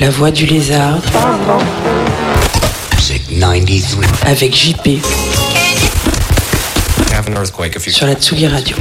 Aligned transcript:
La 0.00 0.10
voix 0.10 0.30
du 0.30 0.46
lézard 0.46 1.00
Music 2.94 3.22
93. 3.38 3.96
avec 4.26 4.54
JP 4.54 5.00
have 7.12 7.28
an 7.28 7.36
earthquake 7.36 7.76
if 7.76 7.86
you 7.86 7.92
sur 7.92 8.06
la 8.06 8.14
Tsugi 8.14 8.46
Radio. 8.46 8.76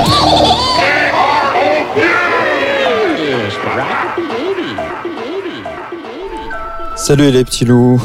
Salut 6.96 7.32
les 7.32 7.44
petits 7.44 7.66
loups, 7.66 8.02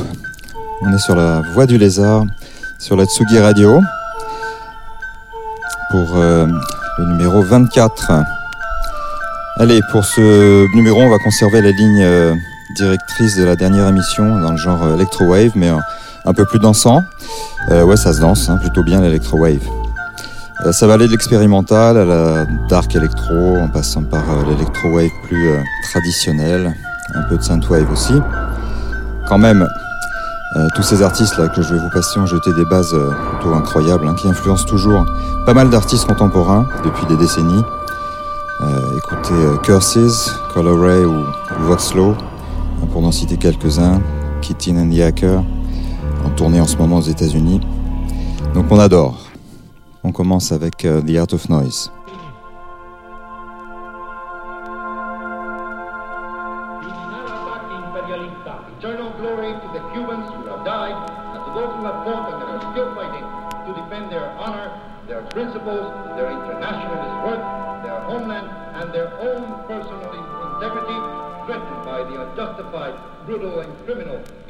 on 0.82 0.92
est 0.92 0.98
sur 0.98 1.14
la 1.14 1.42
voie 1.52 1.66
du 1.66 1.78
lézard, 1.78 2.24
sur 2.78 2.96
la 2.96 3.04
Tsugi 3.04 3.38
Radio, 3.38 3.80
pour 5.90 6.16
euh, 6.16 6.46
le 6.98 7.04
numéro 7.04 7.42
24. 7.42 8.24
Allez, 9.56 9.80
pour 9.92 10.04
ce 10.04 10.66
numéro, 10.74 11.00
on 11.00 11.08
va 11.08 11.18
conserver 11.18 11.60
la 11.60 11.70
ligne 11.70 12.02
euh, 12.02 12.34
directrice 12.74 13.36
de 13.36 13.44
la 13.44 13.54
dernière 13.54 13.86
émission 13.86 14.40
dans 14.40 14.50
le 14.50 14.56
genre 14.56 14.82
euh, 14.82 14.96
electro-wave, 14.96 15.52
mais 15.54 15.68
euh, 15.68 15.76
un 16.24 16.34
peu 16.34 16.44
plus 16.44 16.58
dansant. 16.58 17.04
Ouais, 17.70 17.96
ça 17.96 18.12
se 18.12 18.20
danse, 18.20 18.48
hein, 18.48 18.56
plutôt 18.56 18.82
bien 18.82 19.00
l'électro-wave. 19.00 19.62
Ça 20.72 20.88
va 20.88 20.94
aller 20.94 21.06
de 21.06 21.12
l'expérimental 21.12 21.96
à 21.96 22.04
la 22.04 22.46
dark 22.68 22.96
electro, 22.96 23.56
en 23.56 23.68
passant 23.68 24.02
par 24.02 24.24
l'électro-wave 24.48 25.10
plus 25.28 25.48
euh, 25.50 25.60
traditionnel, 25.84 26.74
un 27.14 27.22
peu 27.28 27.36
de 27.36 27.42
synthwave 27.42 27.90
aussi 27.92 28.14
quand 29.28 29.38
même, 29.38 29.66
tous 30.76 30.82
ces 30.82 31.00
artistes-là 31.00 31.48
que 31.48 31.62
je 31.62 31.72
vais 31.72 31.80
vous 31.80 31.88
passer 31.88 32.20
ont 32.20 32.26
jeté 32.26 32.52
des 32.52 32.66
bases 32.66 32.94
plutôt 33.30 33.54
incroyables, 33.54 34.06
hein, 34.06 34.14
qui 34.14 34.28
influencent 34.28 34.66
toujours 34.66 35.06
pas 35.46 35.54
mal 35.54 35.70
d'artistes 35.70 36.04
contemporains 36.04 36.68
depuis 36.84 37.06
des 37.06 37.16
décennies. 37.16 37.64
Euh, 38.60 38.98
écoutez 38.98 39.34
euh, 39.34 39.56
Curses, 39.58 40.30
Color 40.52 40.80
Ray 40.80 41.04
ou, 41.04 41.24
ou 41.24 41.64
Voxlow, 41.64 42.10
hein, 42.12 42.86
pour 42.92 43.02
n'en 43.02 43.10
citer 43.10 43.36
quelques-uns, 43.36 44.00
Kittin 44.42 44.76
and 44.76 44.90
the 44.90 45.00
Hacker, 45.00 45.42
en 46.24 46.30
tournée 46.30 46.60
en 46.60 46.66
ce 46.66 46.76
moment 46.76 46.98
aux 46.98 47.02
États-Unis. 47.02 47.60
Donc 48.54 48.66
on 48.70 48.78
adore. 48.78 49.18
On 50.04 50.12
commence 50.12 50.52
avec 50.52 50.84
euh, 50.84 51.02
The 51.02 51.16
Art 51.16 51.32
of 51.32 51.48
Noise. 51.48 51.90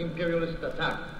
Imperialist 0.04 0.62
attack. 0.62 1.13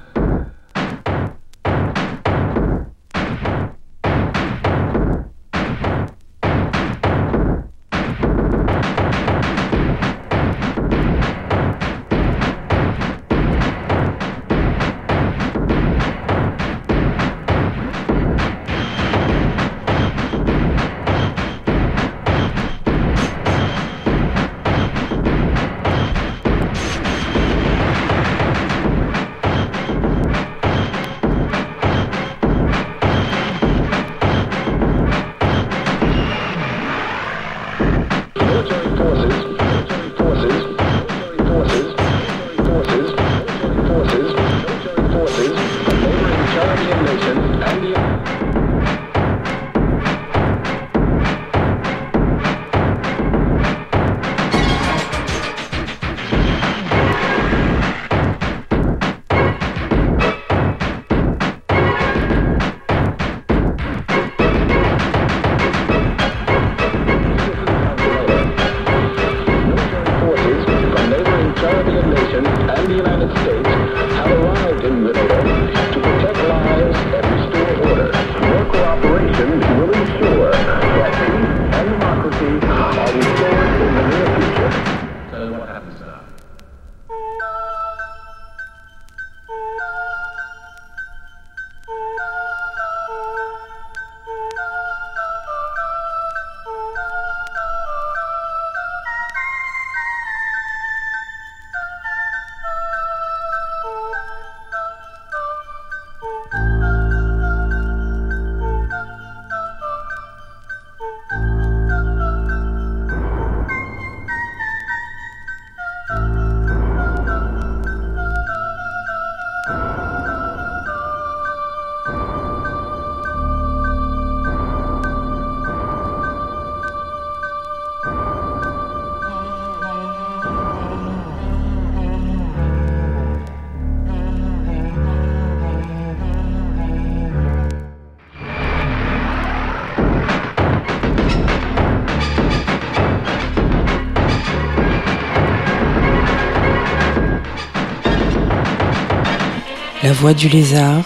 La 150.05 150.13
voix 150.13 150.35
du 150.35 150.51
lézard 150.51 151.03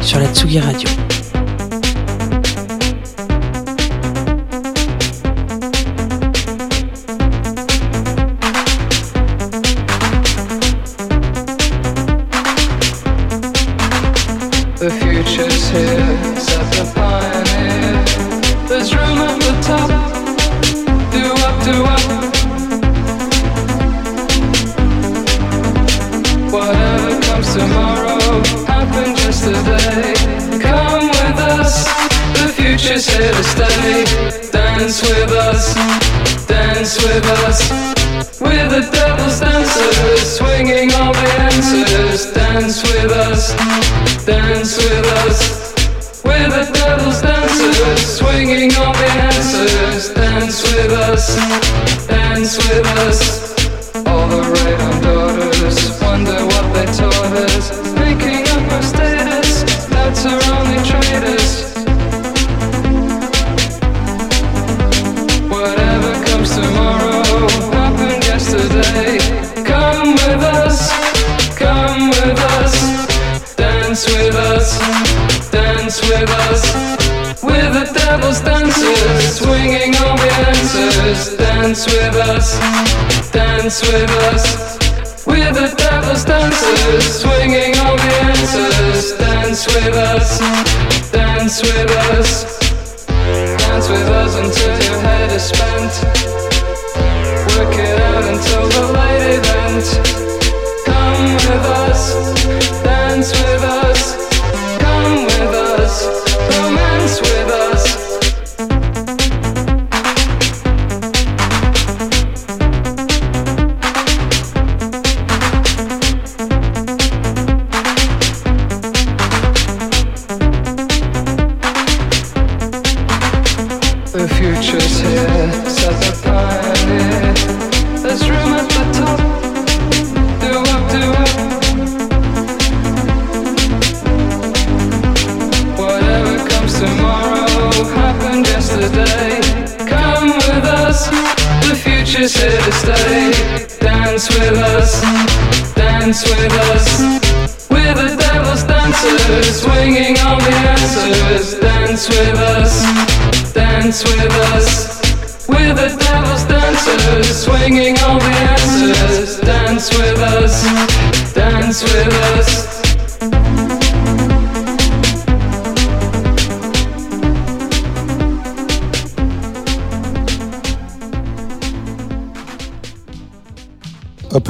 sur 0.00 0.20
la 0.20 0.32
Tsugi 0.32 0.60
Radio. 0.60 0.88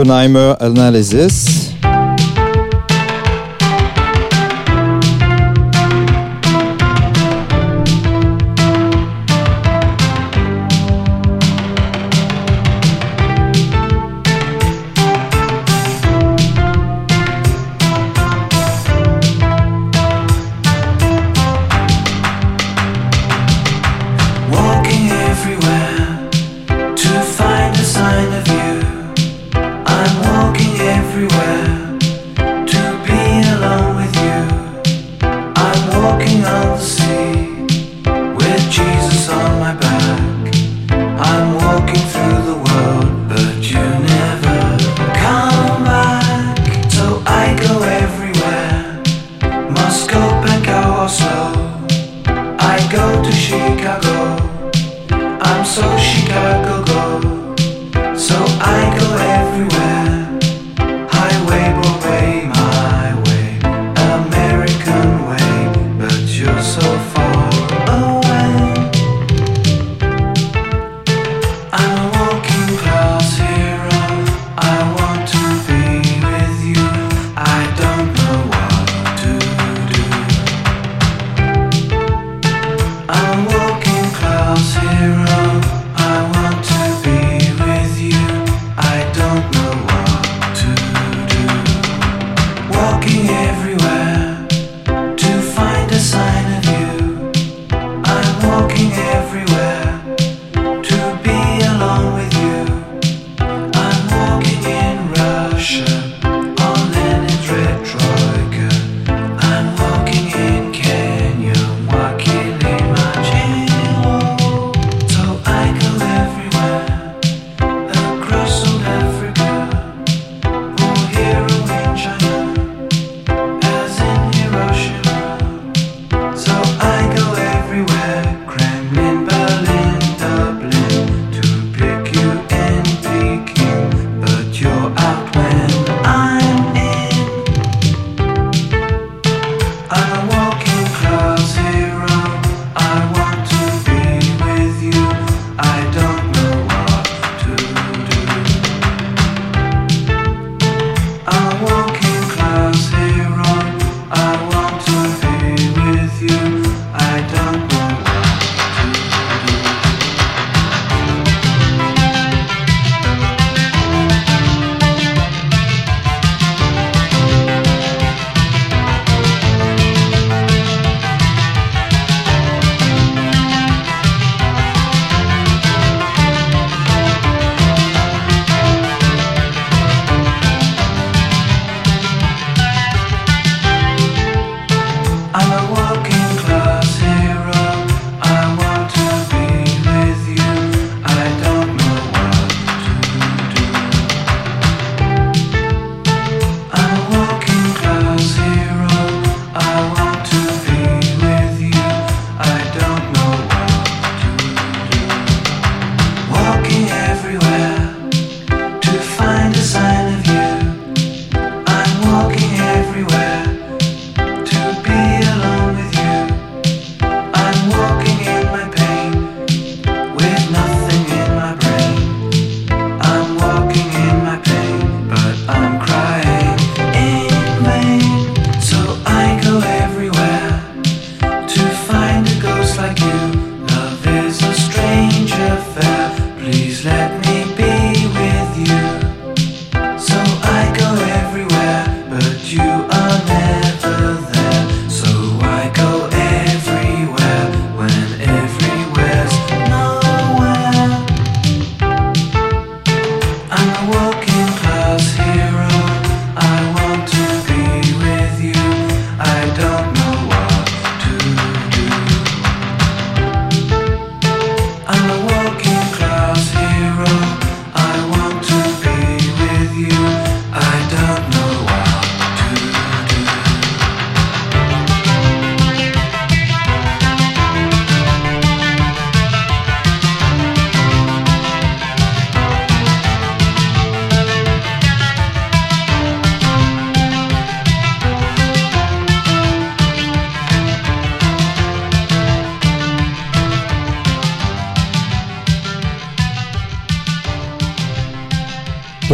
Oppenheimer 0.03 0.57
Analysis. 0.59 1.62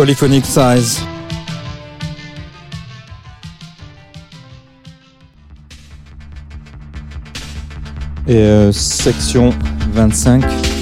Polyphonic 0.08 0.46
Size. 0.46 1.00
Et 8.26 8.36
euh, 8.36 8.72
section 8.72 9.52
25. 9.92 10.77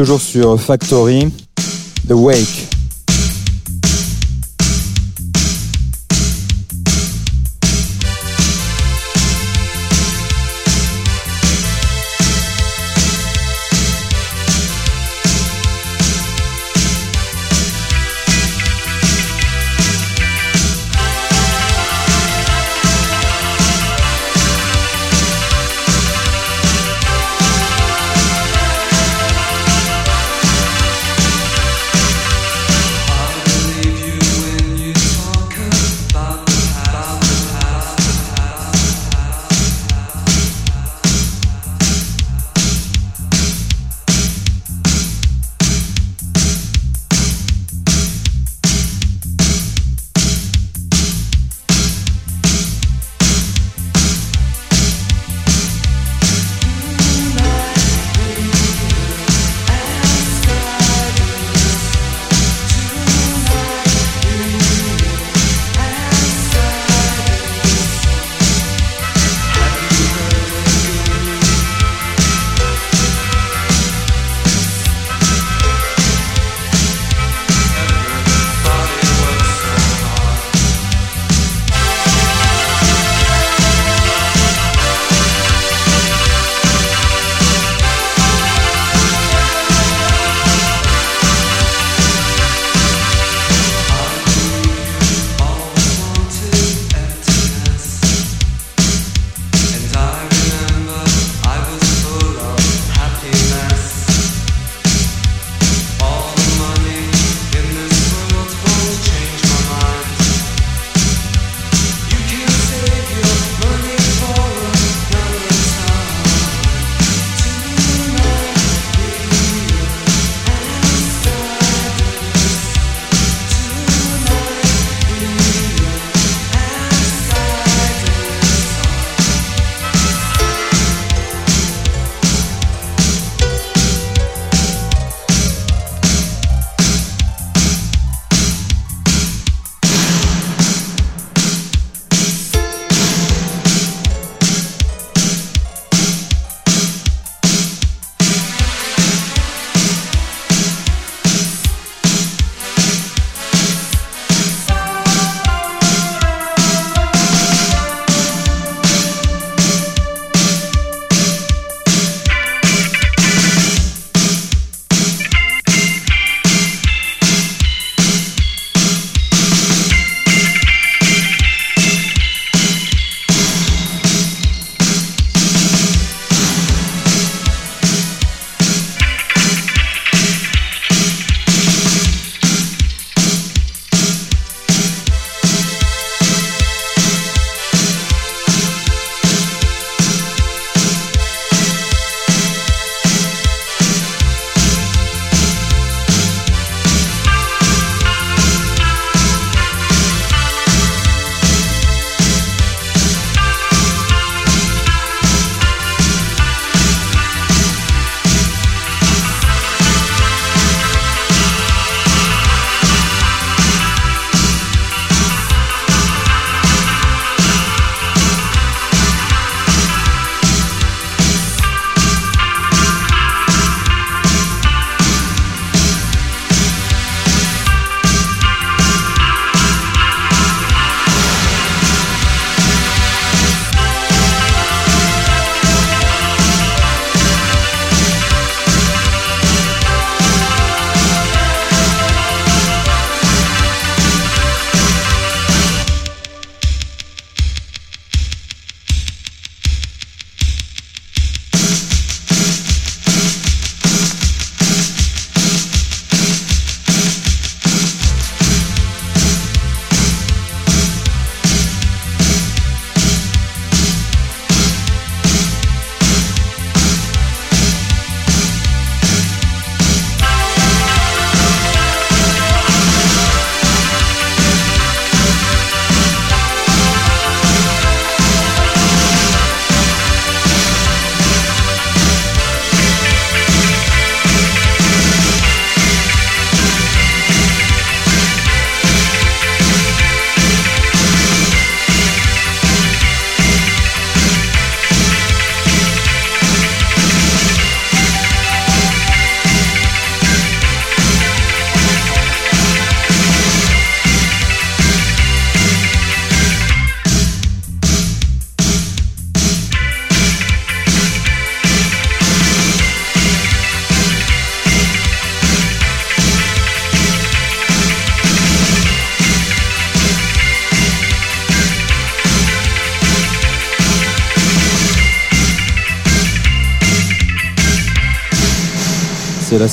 Toujours 0.00 0.22
sur 0.22 0.58
Factory, 0.58 1.28
The 2.08 2.12
Wake. 2.12 2.59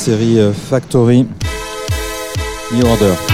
Série 0.07 0.39
euh, 0.39 0.53
Factory 0.53 1.27
New 2.71 2.85
Order. 2.85 3.26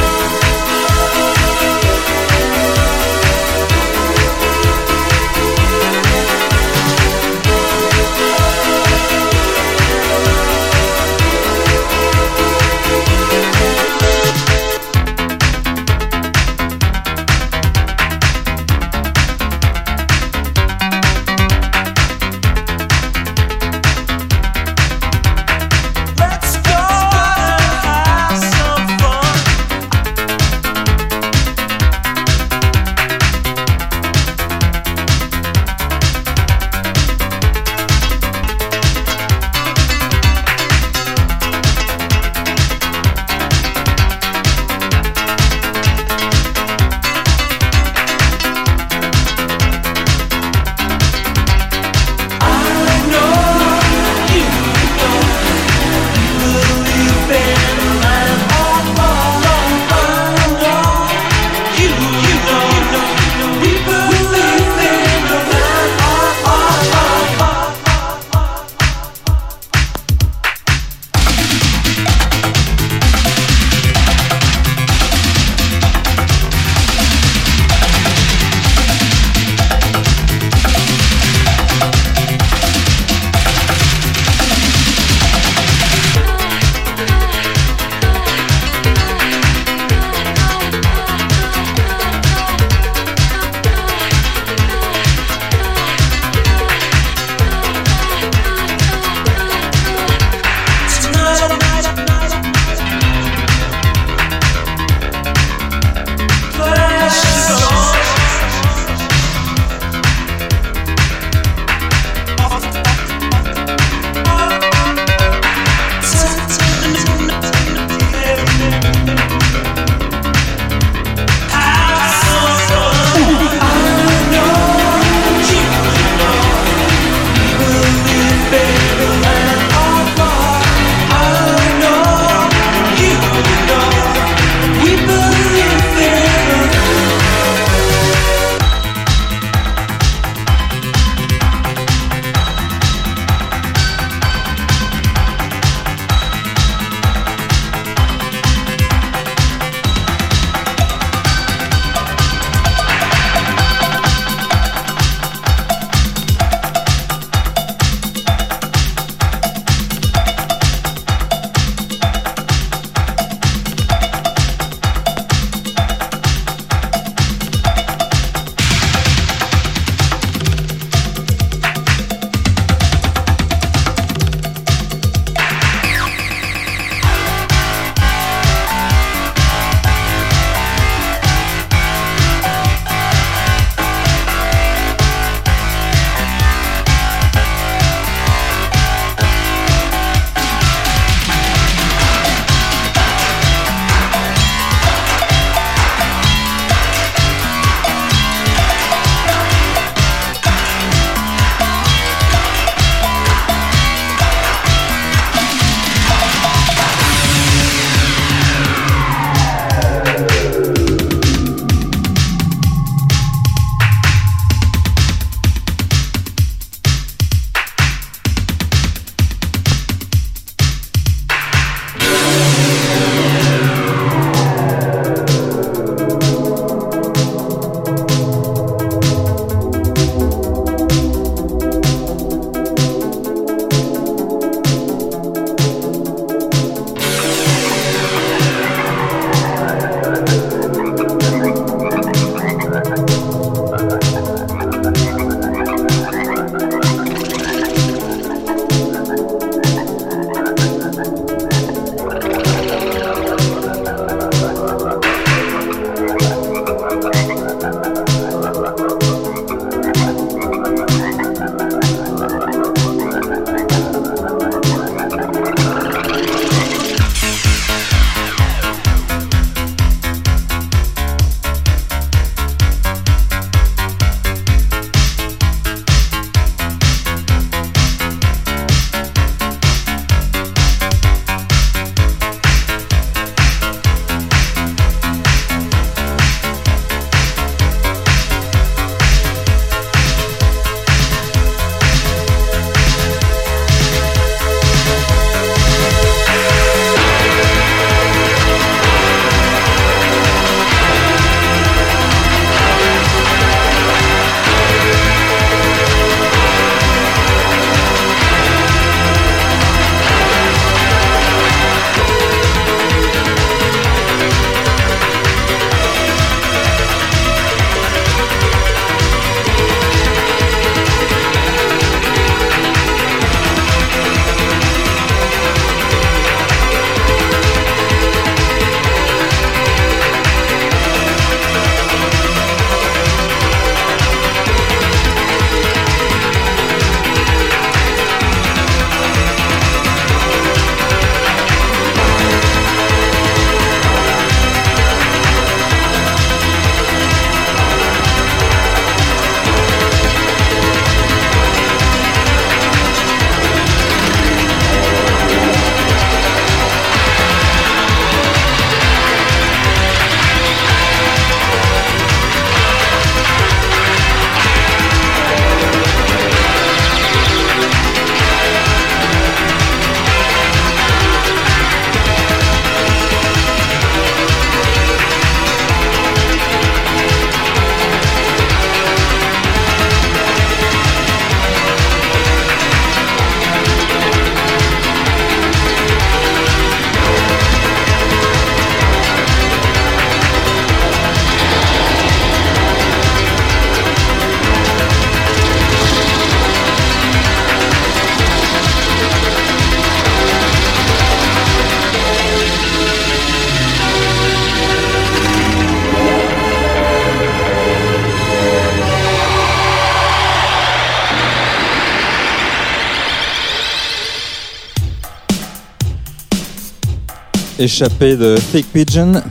Échappé 417.63 418.17
de 418.17 418.35
Thick 418.51 418.65
Pigeon, 418.73 419.21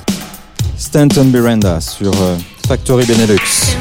Stanton 0.79 1.25
Miranda 1.25 1.81
sur 1.83 2.13
euh, 2.23 2.37
Factory 2.67 3.05
Benelux. 3.05 3.72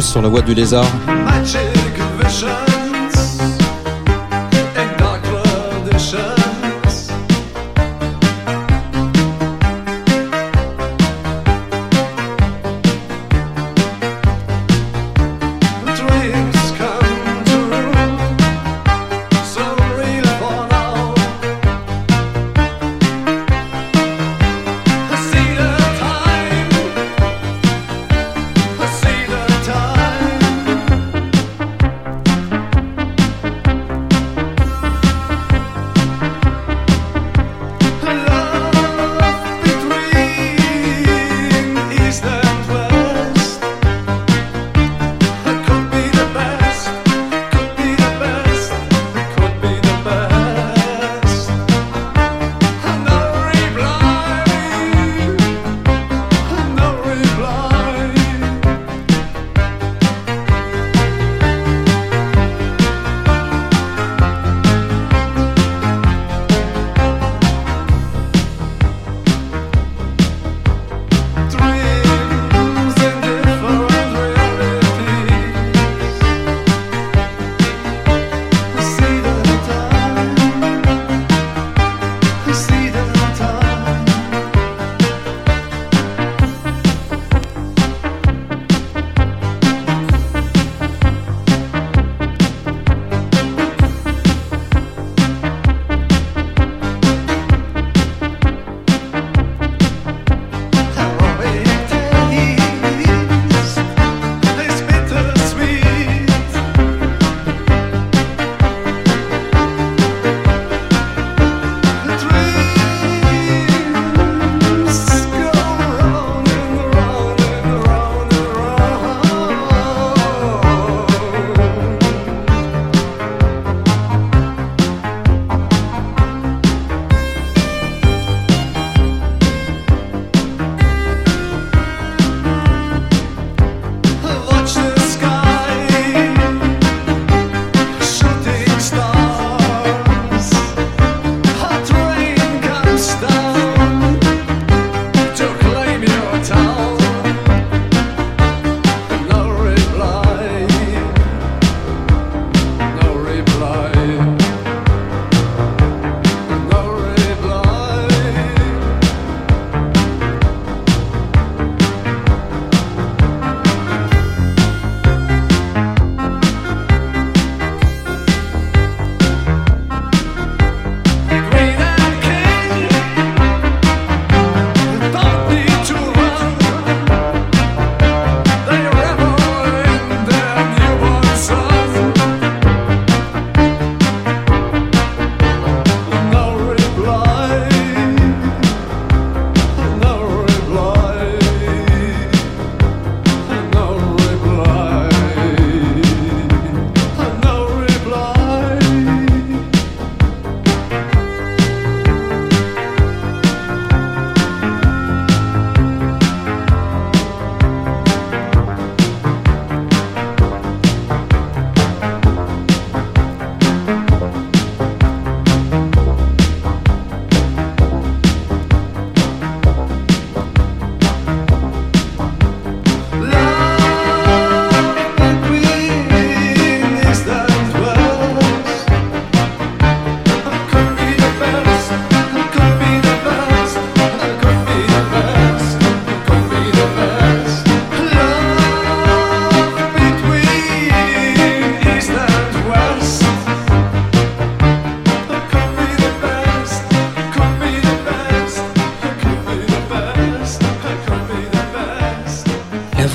Sur 0.00 0.22
la 0.22 0.28
voie 0.28 0.40
du 0.40 0.54
lézard. 0.54 1.19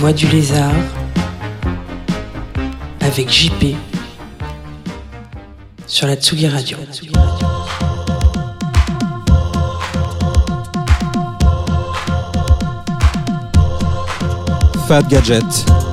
voix 0.05 0.13
du 0.13 0.27
lézard 0.27 0.71
avec 3.01 3.27
JP 3.27 3.75
sur 5.87 6.05
la 6.05 6.15
Tsugi 6.15 6.47
Radio. 6.47 6.77
Fat 14.87 15.01
Gadget. 15.09 15.84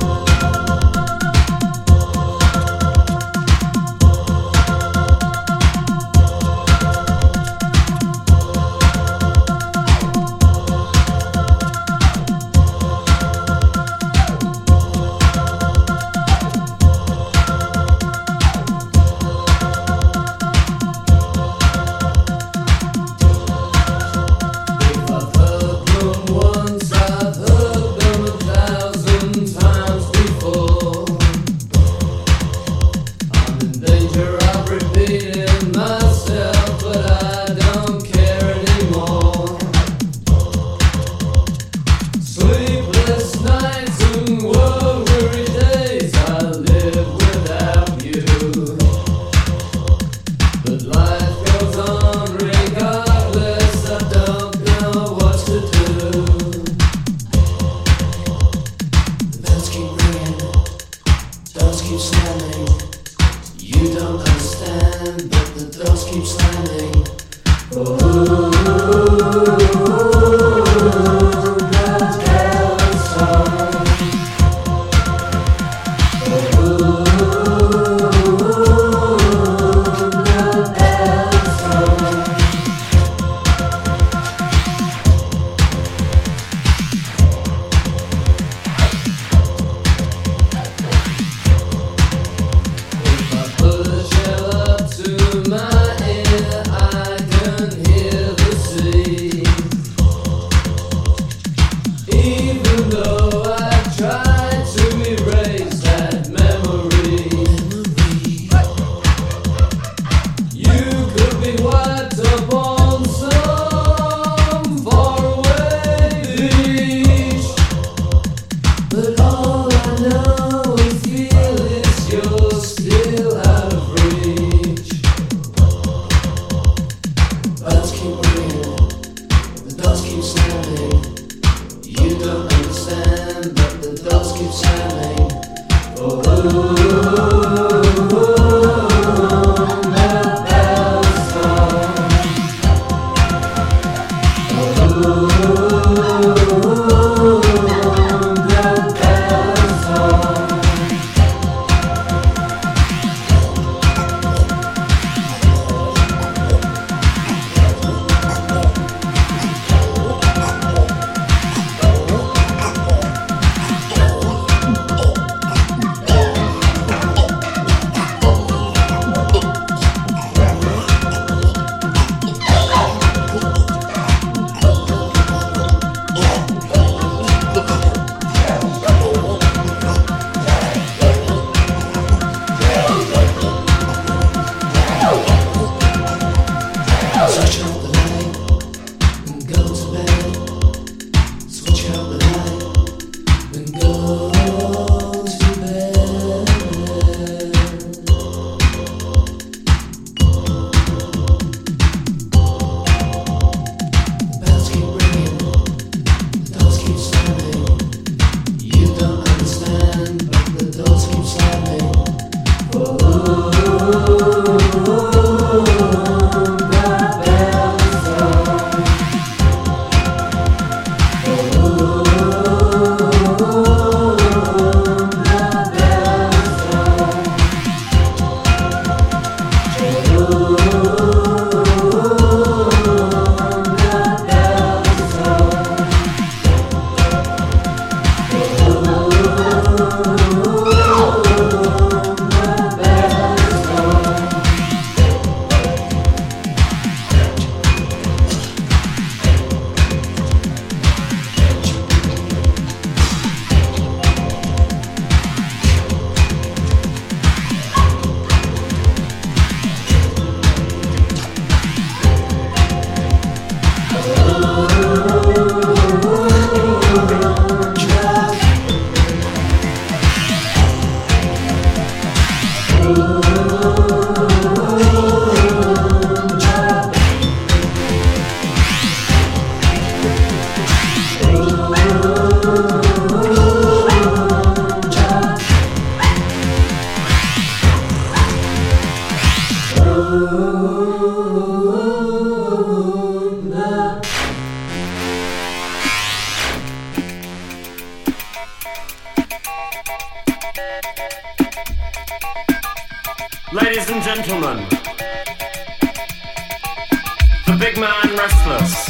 Big 307.75 307.81
man 307.81 308.16
restless. 308.16 308.87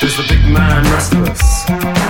There's 0.00 0.16
the 0.16 0.26
big 0.28 0.44
man 0.44 0.82
restless 0.84 2.03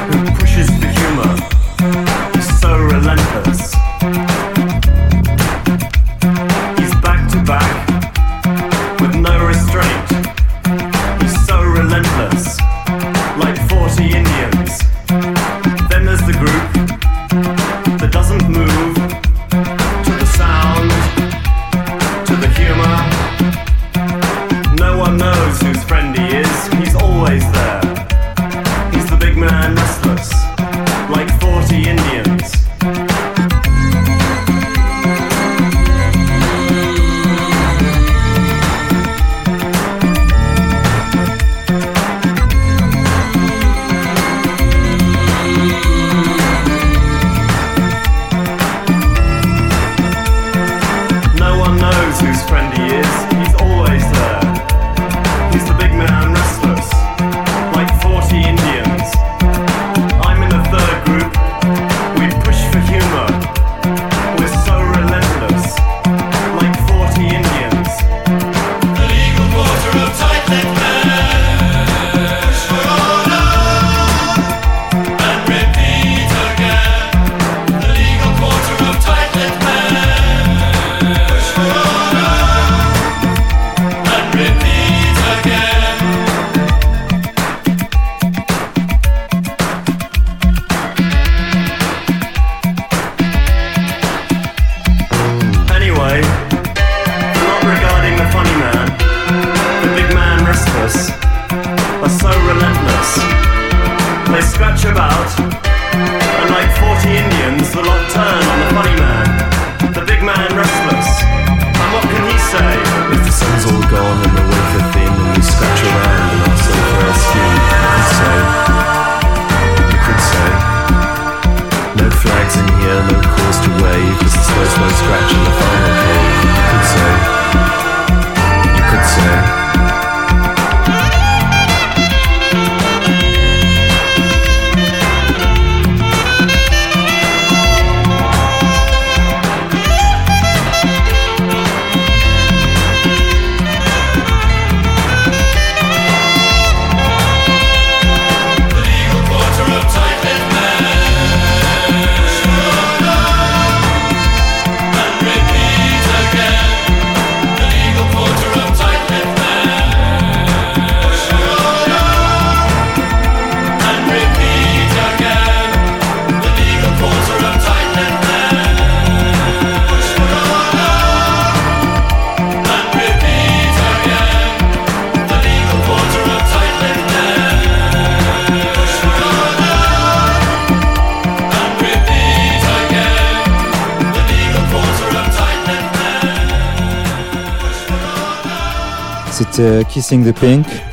Kissing 189.95 190.25
the 190.25 190.33
Pink. 190.33 190.84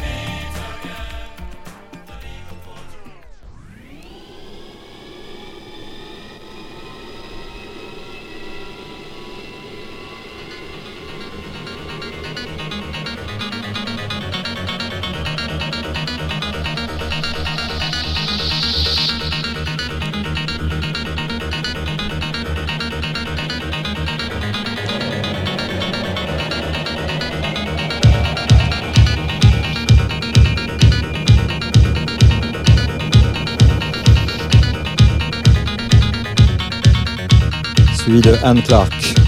and 38.44 38.64
Clark. 38.64 39.20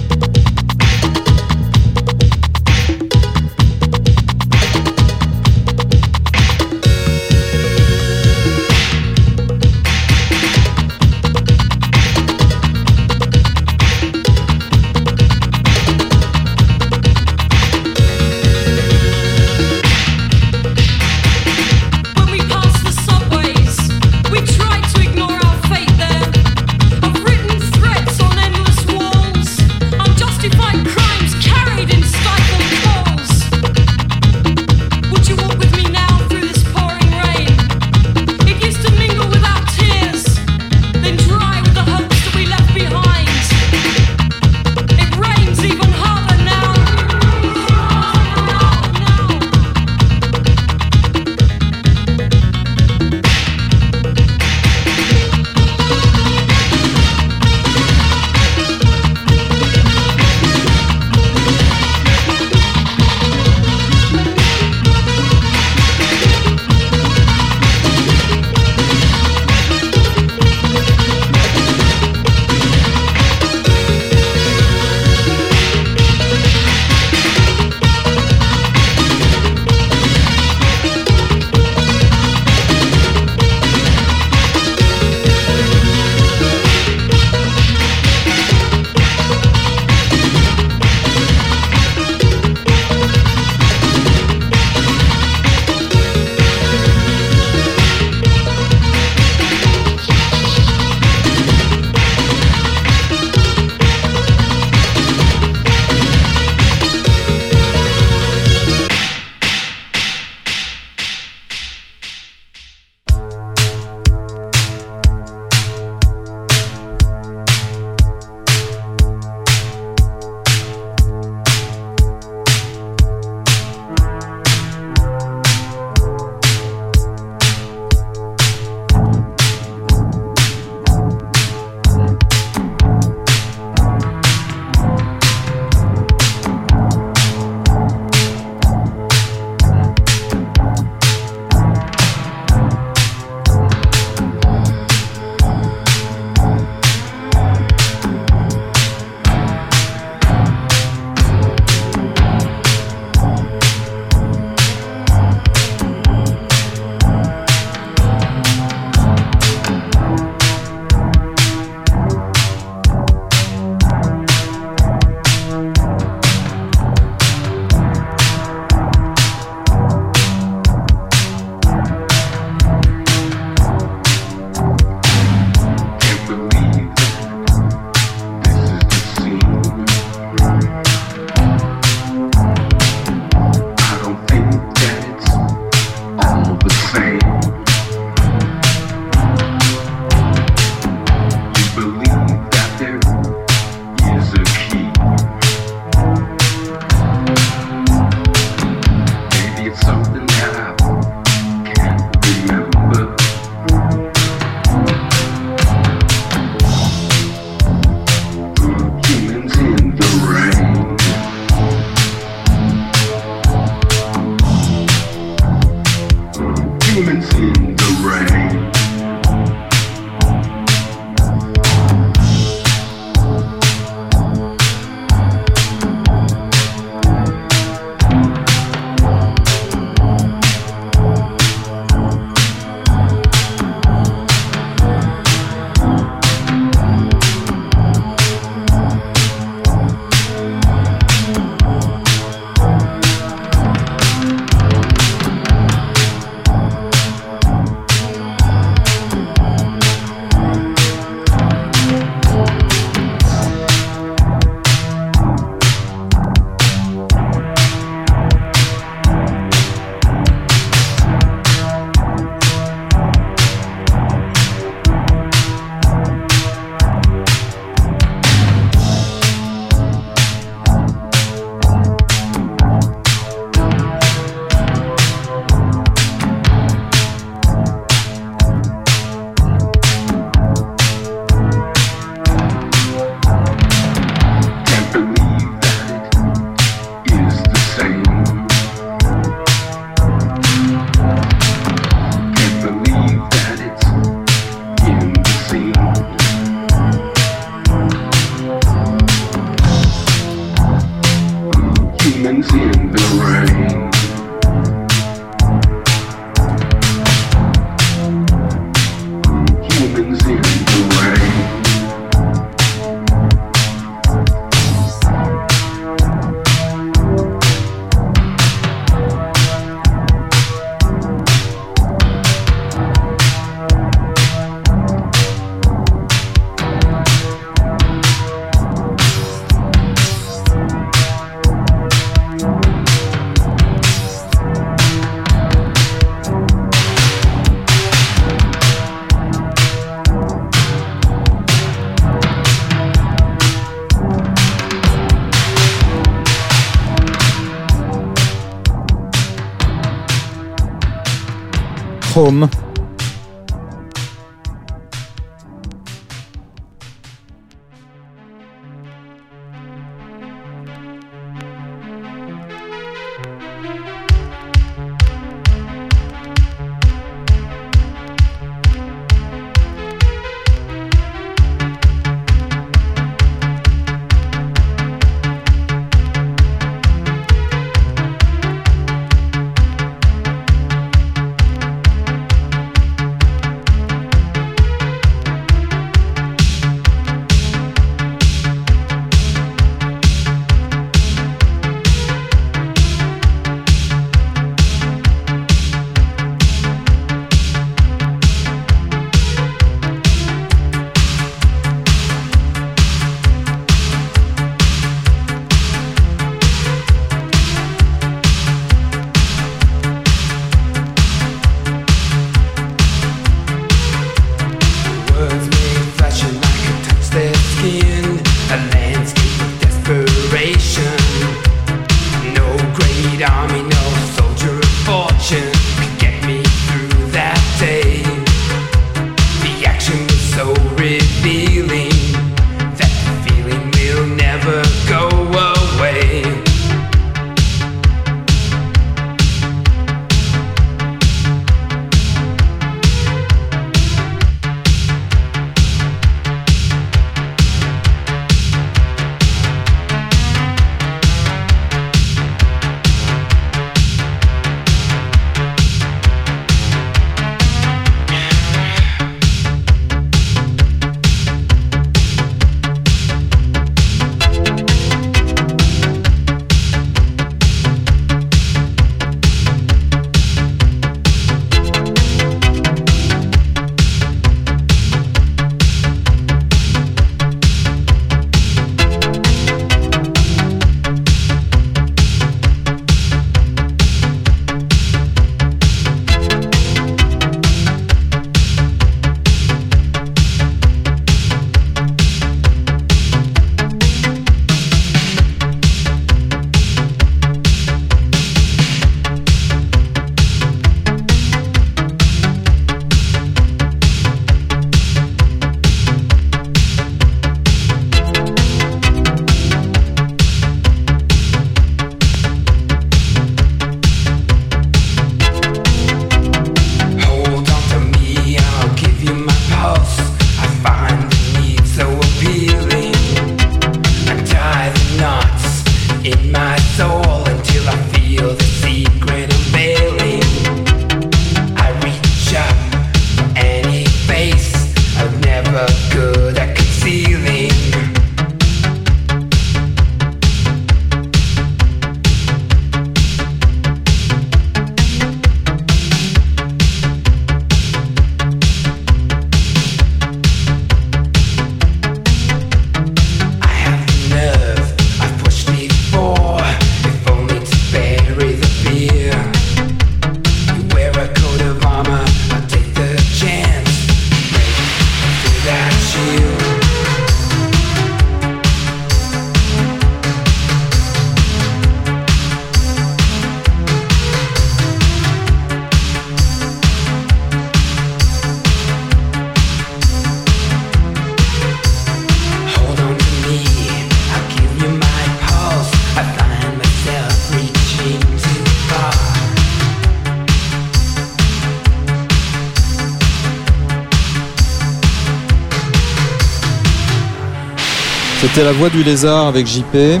C'était 598.34 598.46
la 598.46 598.52
voix 598.52 598.68
du 598.68 598.82
lézard 598.82 599.28
avec 599.28 599.46
JP. 599.46 600.00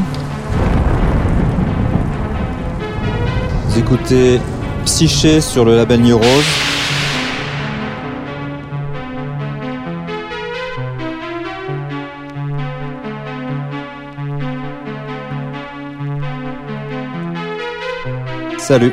Vous 3.68 3.78
écoutez 3.78 4.40
Psyché 4.84 5.40
sur 5.40 5.64
le 5.64 5.76
label 5.76 6.00
New 6.00 6.18
Rose. 6.18 6.44
Salut 18.58 18.92